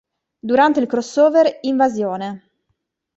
[0.41, 2.49] Durante il crossover "Invasione!